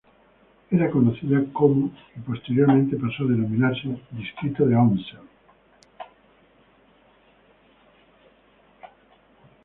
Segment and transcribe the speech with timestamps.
[0.71, 5.19] Era conocida como y posteriormente pasó a denominarse Distrito de Onsen.